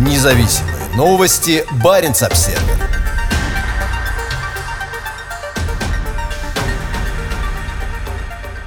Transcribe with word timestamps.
Независимые 0.00 0.88
новости. 0.96 1.62
Барин 1.84 2.12
обсерва 2.12 2.62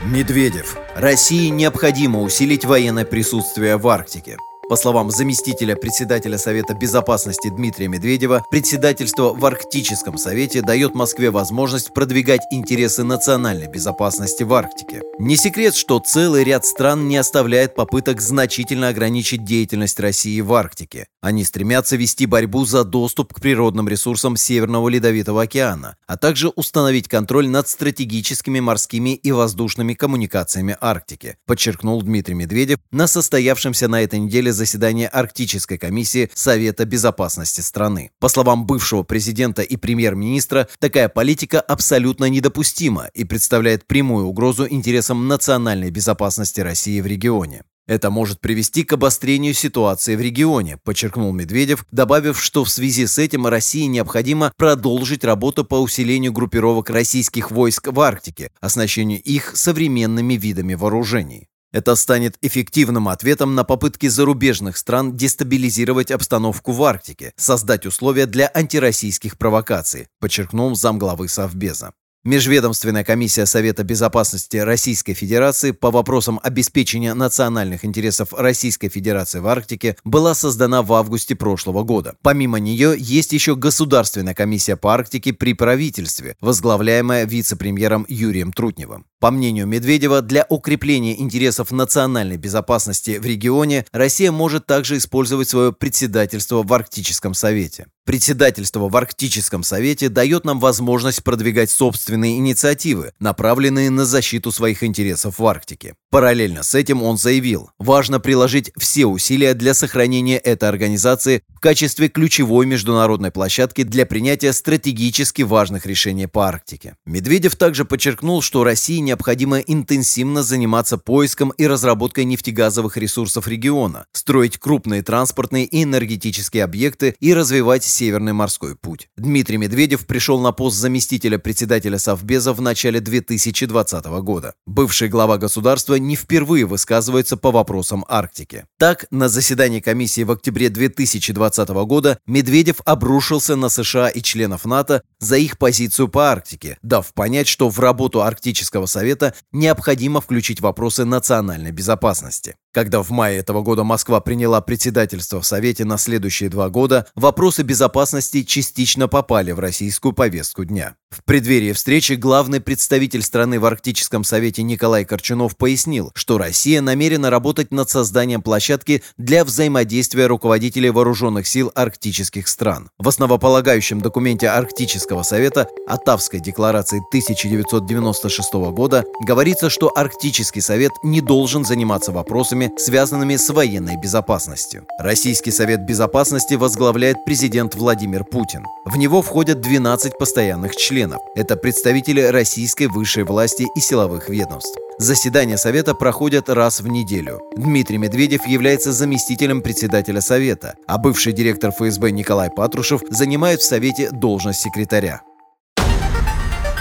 Медведев. 0.05 0.77
России 0.95 1.47
необходимо 1.47 2.21
усилить 2.21 2.65
военное 2.65 3.03
присутствие 3.03 3.77
в 3.77 3.87
Арктике. 3.87 4.37
По 4.69 4.77
словам 4.77 5.11
заместителя 5.11 5.75
председателя 5.75 6.37
Совета 6.37 6.73
Безопасности 6.73 7.49
Дмитрия 7.49 7.89
Медведева, 7.89 8.45
председательство 8.49 9.33
в 9.33 9.45
Арктическом 9.45 10.17
Совете 10.17 10.61
дает 10.61 10.95
Москве 10.95 11.31
возможность 11.31 11.93
продвигать 11.93 12.41
интересы 12.49 13.03
национальной 13.03 13.67
безопасности 13.67 14.43
в 14.43 14.53
Арктике. 14.53 15.01
Не 15.19 15.35
секрет, 15.35 15.75
что 15.75 15.99
целый 15.99 16.45
ряд 16.45 16.65
стран 16.65 17.09
не 17.09 17.17
оставляет 17.17 17.75
попыток 17.75 18.21
значительно 18.21 18.87
ограничить 18.87 19.43
деятельность 19.43 19.99
России 19.99 20.39
в 20.39 20.53
Арктике. 20.53 21.07
Они 21.21 21.43
стремятся 21.43 21.97
вести 21.97 22.25
борьбу 22.25 22.65
за 22.65 22.85
доступ 22.85 23.33
к 23.33 23.41
природным 23.41 23.89
ресурсам 23.89 24.37
Северного 24.37 24.87
Ледовитого 24.87 25.43
океана, 25.43 25.97
а 26.07 26.15
также 26.15 26.47
установить 26.47 27.09
контроль 27.09 27.49
над 27.49 27.67
стратегическими 27.67 28.61
морскими 28.61 29.13
и 29.13 29.31
воздушными 29.33 29.93
коммуникациями 29.93 30.77
Арктики, 30.79 31.35
подчеркнул 31.45 32.01
Дмитрий 32.01 32.35
Медведев 32.35 32.79
на 32.91 33.07
состоявшемся 33.07 33.89
на 33.89 34.01
этой 34.01 34.19
неделе 34.19 34.52
заседания 34.53 35.07
Арктической 35.07 35.77
комиссии 35.77 36.29
Совета 36.33 36.85
безопасности 36.85 37.61
страны. 37.61 38.11
По 38.19 38.29
словам 38.29 38.65
бывшего 38.65 39.03
президента 39.03 39.61
и 39.61 39.75
премьер-министра, 39.75 40.67
такая 40.79 41.09
политика 41.09 41.59
абсолютно 41.59 42.25
недопустима 42.25 43.09
и 43.13 43.23
представляет 43.23 43.85
прямую 43.85 44.27
угрозу 44.27 44.67
интересам 44.67 45.27
национальной 45.27 45.91
безопасности 45.91 46.61
России 46.61 47.01
в 47.01 47.07
регионе. 47.07 47.63
Это 47.85 48.09
может 48.09 48.39
привести 48.39 48.83
к 48.83 48.93
обострению 48.93 49.53
ситуации 49.53 50.15
в 50.15 50.21
регионе, 50.21 50.77
подчеркнул 50.77 51.33
Медведев, 51.33 51.85
добавив, 51.91 52.41
что 52.41 52.63
в 52.63 52.69
связи 52.69 53.05
с 53.05 53.17
этим 53.19 53.45
России 53.45 53.85
необходимо 53.85 54.53
продолжить 54.55 55.25
работу 55.25 55.65
по 55.65 55.75
усилению 55.75 56.31
группировок 56.31 56.89
российских 56.89 57.51
войск 57.51 57.87
в 57.87 57.99
Арктике, 57.99 58.51
оснащению 58.61 59.21
их 59.21 59.57
современными 59.57 60.35
видами 60.35 60.75
вооружений. 60.75 61.49
Это 61.73 61.95
станет 61.95 62.37
эффективным 62.41 63.09
ответом 63.09 63.55
на 63.55 63.63
попытки 63.63 64.07
зарубежных 64.07 64.77
стран 64.77 65.17
дестабилизировать 65.17 66.11
обстановку 66.11 66.71
в 66.71 66.83
Арктике, 66.83 67.33
создать 67.35 67.87
условия 67.87 68.27
для 68.27 68.49
антироссийских 68.53 69.39
провокаций, 69.39 70.07
подчеркнул 70.19 70.75
замглавы 70.75 71.27
Совбеза. 71.27 71.93
Межведомственная 72.25 73.03
комиссия 73.03 73.45
Совета 73.45 73.83
безопасности 73.83 74.55
Российской 74.55 75.13
Федерации 75.13 75.71
по 75.71 75.91
вопросам 75.91 76.39
обеспечения 76.41 77.13
национальных 77.13 77.83
интересов 77.83 78.31
Российской 78.31 78.87
Федерации 78.87 79.39
в 79.39 79.47
Арктике 79.47 79.97
была 80.05 80.33
создана 80.33 80.83
в 80.83 80.93
августе 80.93 81.35
прошлого 81.35 81.83
года. 81.83 82.15
Помимо 82.21 82.59
нее 82.59 82.95
есть 82.97 83.33
еще 83.33 83.57
Государственная 83.57 84.33
комиссия 84.33 84.77
по 84.77 84.93
Арктике 84.93 85.33
при 85.33 85.53
правительстве, 85.53 86.37
возглавляемая 86.39 87.25
вице-премьером 87.25 88.05
Юрием 88.07 88.53
Трутневым. 88.53 89.05
По 89.23 89.31
мнению 89.31 89.67
Медведева, 89.67 90.21
для 90.21 90.45
укрепления 90.49 91.17
интересов 91.17 91.71
национальной 91.71 92.35
безопасности 92.35 93.19
в 93.19 93.25
регионе 93.25 93.85
Россия 93.93 94.33
может 94.33 94.65
также 94.65 94.97
использовать 94.97 95.47
свое 95.47 95.71
председательство 95.71 96.61
в 96.61 96.73
Арктическом 96.73 97.33
совете. 97.33 97.85
Председательство 98.05 98.89
в 98.89 98.97
Арктическом 98.97 99.63
совете 99.63 100.09
дает 100.09 100.43
нам 100.43 100.59
возможность 100.59 101.23
продвигать 101.23 101.71
собственные 101.71 102.37
инициативы, 102.37 103.13
направленные 103.19 103.89
на 103.89 104.03
защиту 104.03 104.51
своих 104.51 104.83
интересов 104.83 105.39
в 105.39 105.47
Арктике. 105.47 105.95
Параллельно 106.09 106.63
с 106.63 106.75
этим 106.75 107.01
он 107.01 107.17
заявил, 107.17 107.69
важно 107.79 108.19
приложить 108.19 108.73
все 108.77 109.05
усилия 109.05 109.53
для 109.53 109.73
сохранения 109.73 110.37
этой 110.37 110.67
организации 110.67 111.43
в 111.47 111.61
качестве 111.61 112.09
ключевой 112.09 112.65
международной 112.65 113.31
площадки 113.31 113.83
для 113.83 114.05
принятия 114.05 114.51
стратегически 114.51 115.43
важных 115.43 115.85
решений 115.85 116.27
по 116.27 116.45
Арктике. 116.45 116.97
Медведев 117.05 117.55
также 117.55 117.85
подчеркнул, 117.85 118.41
что 118.41 118.65
России 118.65 118.99
необходимо 119.13 119.59
интенсивно 119.59 120.41
заниматься 120.41 120.97
поиском 120.97 121.51
и 121.51 121.67
разработкой 121.67 122.25
нефтегазовых 122.25 122.97
ресурсов 122.97 123.47
региона, 123.47 124.07
строить 124.11 124.57
крупные 124.57 125.03
транспортные 125.03 125.65
и 125.65 125.83
энергетические 125.83 126.63
объекты 126.63 127.15
и 127.19 127.31
развивать 127.35 127.83
Северный 127.83 128.33
морской 128.33 128.75
путь. 128.75 129.09
Дмитрий 129.15 129.57
Медведев 129.57 130.07
пришел 130.07 130.39
на 130.39 130.51
пост 130.51 130.77
заместителя 130.77 131.37
председателя 131.37 131.99
Совбеза 131.99 132.53
в 132.53 132.61
начале 132.61 133.01
2020 133.01 134.05
года. 134.23 134.55
Бывший 134.65 135.09
глава 135.09 135.37
государства 135.37 135.93
не 135.93 136.15
впервые 136.15 136.65
высказывается 136.65 137.37
по 137.37 137.51
вопросам 137.51 138.05
Арктики. 138.07 138.65
Так, 138.79 139.05
на 139.11 139.29
заседании 139.29 139.79
комиссии 139.79 140.23
в 140.23 140.31
октябре 140.31 140.69
2020 140.69 141.69
года 141.85 142.17
Медведев 142.25 142.77
обрушился 142.83 143.55
на 143.55 143.69
США 143.69 144.09
и 144.09 144.23
членов 144.23 144.65
НАТО 144.65 145.03
за 145.19 145.37
их 145.37 145.59
позицию 145.59 146.07
по 146.07 146.31
Арктике, 146.31 146.79
дав 146.81 147.13
понять, 147.13 147.47
что 147.47 147.69
в 147.69 147.79
работу 147.79 148.23
Арктического 148.23 148.87
совета 149.03 149.33
необходимо 149.51 150.21
включить 150.21 150.61
вопросы 150.61 151.03
национальной 151.03 151.71
безопасности. 151.71 152.55
Когда 152.73 153.03
в 153.03 153.11
мае 153.11 153.37
этого 153.37 153.61
года 153.61 153.83
Москва 153.83 154.19
приняла 154.19 154.59
председательство 154.59 155.39
в 155.39 155.45
Совете 155.45 155.85
на 155.85 155.99
следующие 155.99 156.49
два 156.49 156.69
года, 156.69 157.05
вопросы 157.13 157.61
безопасности 157.61 158.41
частично 158.41 159.07
попали 159.07 159.51
в 159.51 159.59
российскую 159.59 160.11
повестку 160.11 160.65
дня. 160.65 160.95
В 161.11 161.23
преддверии 161.23 161.73
встречи 161.73 162.13
главный 162.13 162.59
представитель 162.59 163.21
страны 163.21 163.59
в 163.59 163.65
Арктическом 163.65 164.23
Совете 164.23 164.63
Николай 164.63 165.05
Корчунов 165.05 165.55
пояснил, 165.55 166.11
что 166.15 166.39
Россия 166.39 166.81
намерена 166.81 167.29
работать 167.29 167.69
над 167.69 167.87
созданием 167.91 168.41
площадки 168.41 169.03
для 169.17 169.45
взаимодействия 169.45 170.25
руководителей 170.25 170.89
вооруженных 170.89 171.45
сил 171.45 171.71
арктических 171.75 172.47
стран. 172.47 172.89
В 172.97 173.07
основополагающем 173.07 174.01
документе 174.01 174.49
Арктического 174.49 175.21
Совета 175.21 175.67
Оттавской 175.87 176.39
декларации 176.39 177.03
1996 177.09 178.53
года 178.71 179.05
говорится, 179.21 179.69
что 179.69 179.91
Арктический 179.95 180.63
Совет 180.63 180.93
не 181.03 181.21
должен 181.21 181.63
заниматься 181.63 182.11
вопросами 182.11 182.62
вопросами, 182.63 182.71
связанными 182.77 183.35
с 183.35 183.49
военной 183.49 183.97
безопасностью. 183.97 184.85
Российский 184.99 185.51
Совет 185.51 185.85
Безопасности 185.85 186.55
возглавляет 186.55 187.25
президент 187.25 187.75
Владимир 187.75 188.23
Путин. 188.23 188.65
В 188.85 188.97
него 188.97 189.21
входят 189.21 189.61
12 189.61 190.17
постоянных 190.17 190.75
членов. 190.75 191.19
Это 191.35 191.55
представители 191.55 192.21
российской 192.21 192.87
высшей 192.87 193.23
власти 193.23 193.65
и 193.75 193.79
силовых 193.79 194.29
ведомств. 194.29 194.77
Заседания 194.99 195.57
Совета 195.57 195.95
проходят 195.95 196.49
раз 196.49 196.81
в 196.81 196.87
неделю. 196.87 197.39
Дмитрий 197.57 197.97
Медведев 197.97 198.45
является 198.47 198.91
заместителем 198.91 199.61
председателя 199.61 200.21
Совета, 200.21 200.75
а 200.87 200.97
бывший 200.97 201.33
директор 201.33 201.71
ФСБ 201.71 202.11
Николай 202.11 202.49
Патрушев 202.49 203.01
занимает 203.09 203.59
в 203.59 203.65
Совете 203.65 204.09
должность 204.11 204.61
секретаря. 204.61 205.21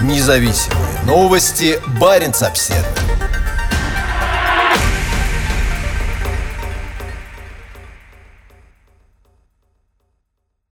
Независимые 0.02 1.02
новости. 1.06 1.80
Барин 2.00 2.32
обседный. 2.40 3.01